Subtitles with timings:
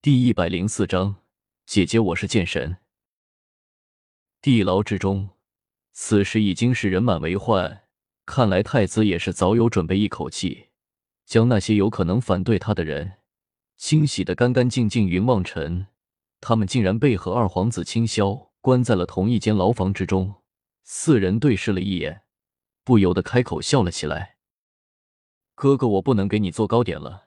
[0.00, 1.16] 第一百零四章，
[1.66, 2.76] 姐姐，我是剑神。
[4.40, 5.30] 地牢之中，
[5.90, 7.82] 此时已经是人满为患。
[8.24, 10.68] 看来太子也是早有准备，一口气
[11.26, 13.14] 将那些有可能反对他的人
[13.76, 15.08] 清洗的干干净净。
[15.08, 15.88] 云望尘
[16.40, 20.36] 他们竟然被和二皇子清霄关在了同一间牢房之中。
[20.84, 22.22] 四人对视了一眼，
[22.84, 24.36] 不由得开口笑了起来
[25.56, 27.24] ：“哥哥，我不能给你做糕点了。”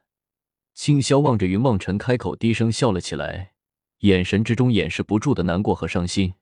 [0.82, 3.54] 清霄望着云望尘，开口低声笑了起来，
[4.00, 6.34] 眼神之中掩饰不住的难过和伤心。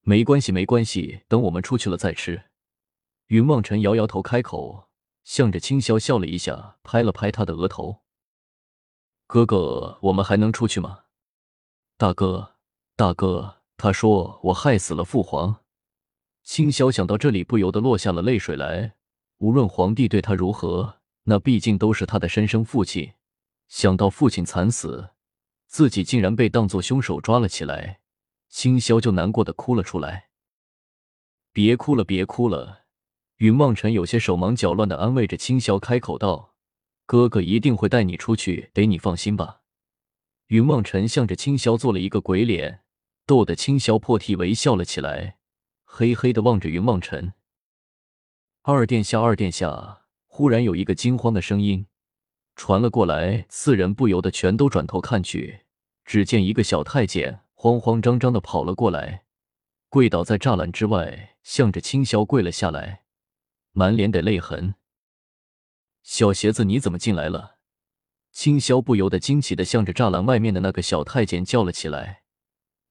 [0.00, 2.44] 没关系，没关系，等我们出去了再吃。
[3.26, 4.88] 云望尘摇摇头，开口，
[5.22, 8.00] 向着清霄笑了一下，拍了拍他的额头
[9.28, 11.00] ：“哥哥，我们还能出去吗？”
[11.98, 12.54] 大哥，
[12.96, 15.62] 大哥，他说我害死了父皇。
[16.42, 18.94] 清霄想到这里，不由得落下了泪水来。
[19.40, 20.99] 无论皇帝对他如何。
[21.30, 23.12] 那毕竟都是他的身生父亲，
[23.68, 25.10] 想到父亲惨死，
[25.68, 28.00] 自己竟然被当作凶手抓了起来，
[28.48, 30.30] 清霄就难过的哭了出来。
[31.52, 32.80] 别哭了，别哭了，
[33.36, 36.56] 云望尘有些手忙脚乱的安慰着清霄，开口道
[37.06, 39.60] ：“哥哥一定会带你出去，得你放心吧。”
[40.50, 42.82] 云望尘向着清霄做了一个鬼脸，
[43.24, 45.36] 逗得清霄破涕为笑了起来，
[45.84, 47.34] 嘿嘿的望着云望尘
[48.62, 49.98] ：“二殿下，二殿下。”
[50.32, 51.86] 忽然有一个惊慌的声音
[52.54, 55.62] 传了过来，四人不由得全都转头看去，
[56.04, 59.24] 只见一个小太监慌慌张张的跑了过来，
[59.88, 63.02] 跪倒在栅栏之外，向着青霄跪了下来，
[63.72, 64.76] 满脸的泪痕。
[66.04, 67.56] 小鞋子，你怎么进来了？
[68.30, 72.22] 青霄不由得惊奇的向着栅栏外面的那个小太监叫了起来。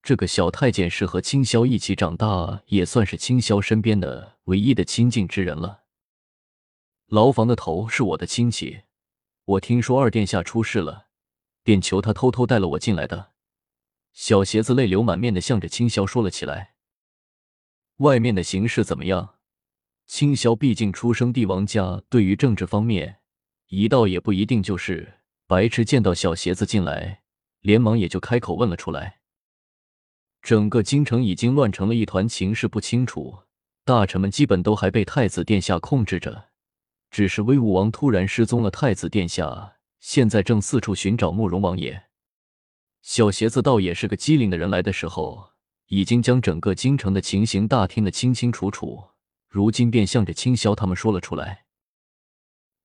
[0.03, 5.83] 这个小太监是和青霄一起长大，也算是青霄身边的唯一的亲近之人了。
[7.09, 8.81] 牢房的头是我的亲戚，
[9.45, 11.07] 我听说二殿下出事了，
[11.63, 13.31] 便求他偷偷带了我进来的。
[14.13, 16.75] 小鞋子泪流满面的向着青霄说了起来。
[17.97, 19.37] 外面的形势怎么样？
[20.05, 23.21] 青霄毕竟出生帝王家，对于政治方面，
[23.69, 25.15] 一道也不一定就是。
[25.47, 27.23] 白痴见到小鞋子进来，
[27.61, 29.21] 连忙也就开口问了出来。
[30.43, 33.39] 整个京城已经乱成了一团，情势不清楚，
[33.83, 36.48] 大臣们基本都还被太子殿下控制着。
[37.09, 42.03] 只是威武王突然失踪了，太子殿下现在正四处寻找慕容王爷。
[43.01, 45.51] 小鞋子倒也是个机灵的人，来的时候
[45.87, 49.09] 已经将整个京城的情形打听得清清楚楚，
[49.47, 51.65] 如今便向着青霄他们说了出来。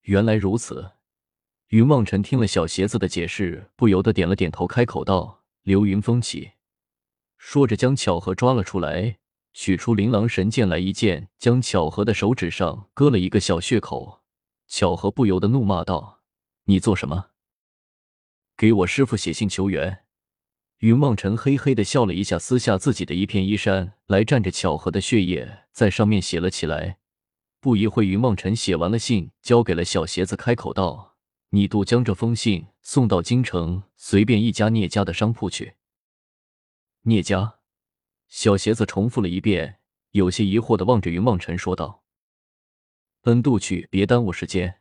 [0.02, 0.92] 原来如此，
[1.68, 6.52] 云望尘听了小鞋子的解释，不由得点了点头，开口道：“流云风起。”
[7.36, 9.18] 说着将巧合抓了出来。
[9.54, 14.22] 取出琳琅神剑来一剑，将巧合的手指上割了一个小血口。
[14.66, 16.20] 巧合不由得怒骂道
[16.66, 17.26] ：“你做什么？
[18.56, 20.04] 给我师傅写信求援！”
[20.80, 26.98] 云望尘嘿嘿的笑了一下，撕下自己的一片衣衫来，蘸着巧合的血液在上面写了起来。
[27.60, 31.16] 不一会，云望尘写完了信，交给了小鞋子，开口道
[31.50, 35.74] ：“你渡将这封信送到京城随便一家聂家的商铺去。”
[37.04, 37.60] 聂家。
[38.28, 39.78] 小鞋子重复了一遍，
[40.10, 42.02] 有些疑惑的望着云望尘说道
[43.22, 44.80] ：“恩渡去，别耽误时间。”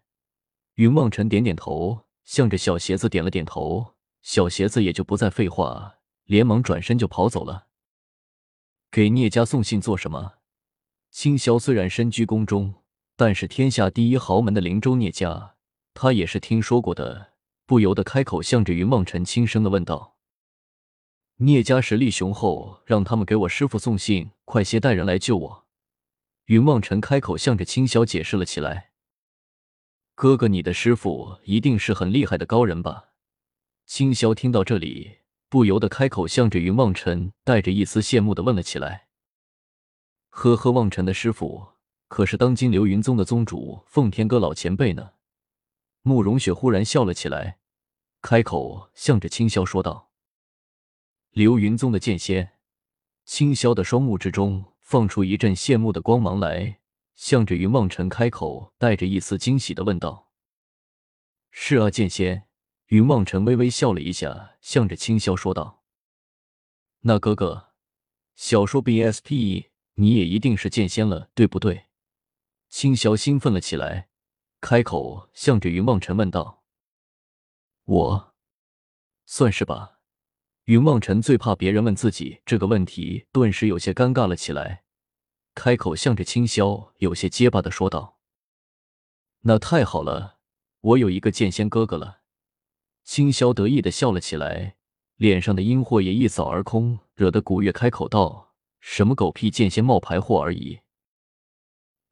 [0.76, 7.68] 云望尘点点头，向着小鞋子点了点头，小鞋子也就不再废话，连忙转身就跑走了。
[8.90, 10.40] 给聂家送信做什么？
[11.12, 12.74] 青霄虽然身居宫中，
[13.16, 15.56] 但是天下第一豪门的灵州聂家，
[15.94, 17.34] 他也是听说过的，
[17.68, 20.13] 不由得开口，向着云望尘轻声的问道。
[21.38, 25.66] 聂家实力雄厚，让他们给我师傅送信，快些带人来救我。
[26.46, 28.92] 云望尘开口向着青霄解释了起来
[30.14, 33.10] ：“哥哥，你的师傅一定是很厉害的高人吧？”
[33.88, 35.18] 青霄听到这里，
[35.50, 39.08] 不由得开口向着云望尘带着一丝羡慕的问了起来
[40.30, 41.70] ：“呵呵，望尘的师傅
[42.08, 45.14] 可是当今流云宗的宗主奉天阁老前辈呢？”
[46.04, 47.58] 慕容雪忽然笑了起来，
[48.22, 50.13] 开口向着青霄说道。
[51.34, 52.54] 流云宗的剑仙，
[53.26, 56.80] 青霄的双目之中放出一阵羡慕的光芒来，
[57.16, 60.30] 向着云望尘开口，带着一丝惊喜的问道
[61.50, 62.48] ：“是啊，剑仙。”
[62.88, 65.84] 云望尘微微笑了一下，向着青霄说道
[67.02, 67.70] ：“那哥哥，
[68.36, 71.86] 小说 BSP，你也一定是剑仙了，对不对？”
[72.70, 74.10] 青霄兴奋了起来，
[74.62, 76.64] 开口向着云望尘问道
[77.86, 78.36] ：“我，
[79.26, 79.90] 算是吧。”
[80.66, 84.84] 云望尘最怕别人问自己这个问题，顿时有些尴尬了起来，
[85.54, 88.20] 开口向着青霄有些结巴的说道
[89.44, 90.38] ：“那太好了，
[90.80, 92.22] 我有一个剑仙哥哥了。”
[93.04, 94.78] 青霄得意的笑了起来，
[95.18, 100.80] 脸上的阴货也一扫而空，惹得古月开口道：“什么狗屁剑仙冒牌货而已。”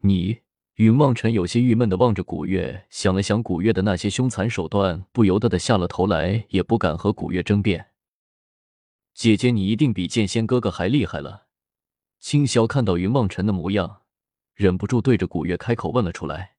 [0.03, 0.41] 你
[0.75, 7.90] 云望尘有些郁闷的望着古月，想了想古月的那些凶残手段，不由得的下了头来，也不敢和古月争辩。
[9.13, 11.47] 姐姐，你一定比剑仙哥哥还厉害了。
[12.19, 14.03] 青霄看到云望尘的模样，
[14.53, 16.55] 忍不住对着古月开口问了出来：“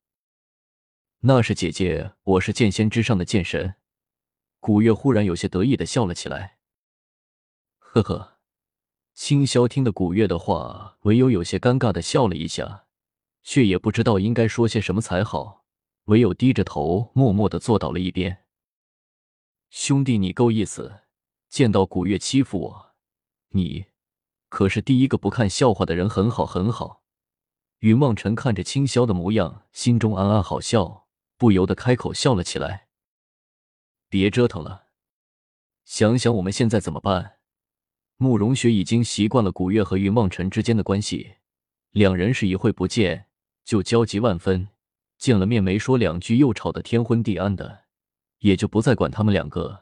[1.20, 3.76] 那是姐姐，我是剑仙之上的剑神。”
[4.60, 6.58] 古月忽然有些得意的笑了起来。
[7.78, 8.38] 呵呵，
[9.14, 12.86] 青霄听的古月的话，唯有有些尴尬的笑了一下，
[13.42, 15.64] 却也不知道应该说些什么才好，
[16.04, 18.44] 唯有低着头默默的坐到了一边。
[19.70, 21.01] 兄弟，你够意思，
[21.52, 22.94] 见到古月欺负我，
[23.50, 23.84] 你
[24.48, 27.02] 可是第一个不看笑话的人，很好很好。
[27.80, 32.88] 云望尘看着青霄的模样，心中暗暗好笑，不由得开口笑了起来。
[34.08, 34.86] 别折腾了，
[35.84, 37.40] 想想我们现在怎么办？
[38.16, 41.34] 慕容雪已经习惯了古月和云望尘之间的关系，
[41.90, 43.26] 两人是一会不见
[43.62, 44.70] 就焦急万分，
[45.18, 47.84] 见了面没说两句又吵得天昏地暗的，
[48.38, 49.81] 也就不再管他们两个，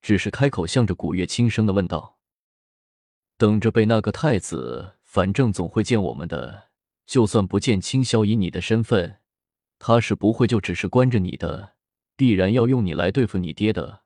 [0.00, 2.18] 只是开口向着古月轻声的问道
[3.38, 6.70] ：“等着被那个太子，反正总会见我们的，
[7.06, 9.20] 就算不见清霄，以你的身份，
[9.78, 11.74] 他是不会就只是关着你的。”
[12.20, 14.02] 必然要用你来对付你爹的。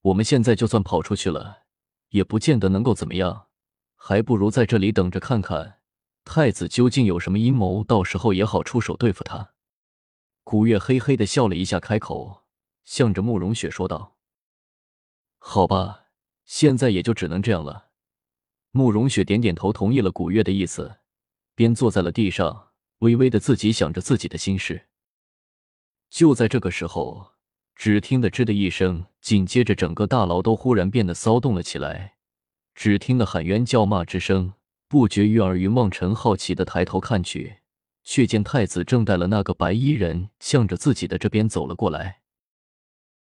[0.00, 1.64] 我们现在就算跑出去了，
[2.08, 3.48] 也不见得能够怎么样，
[3.94, 5.80] 还不如在这里等着看看
[6.24, 9.52] 太子究竟有什么阴谋，到时候也好出手对付他。
[10.44, 12.44] 古月嘿嘿的笑了一下，开口
[12.84, 14.16] 向着慕容雪说道
[15.44, 16.06] ：“好吧，
[16.44, 17.90] 现在也就只能这样了。”
[18.70, 20.98] 慕容雪点点头，同意了古月的意思，
[21.54, 22.68] 便坐在了地上，
[23.00, 24.86] 微微的自己想着自己的心事。
[26.08, 27.32] 就在这个时候。
[27.74, 32.16] 只听得“吱”的一声，紧接着整个大牢都忽然变得骚动了起来。
[32.74, 34.52] 只听得喊冤叫骂之声
[34.86, 35.56] 不绝于耳。
[35.56, 37.56] 云望尘好奇的抬头看去，
[38.04, 42.21] 却见太子正带了那个白衣人向着自己的这边走了过来。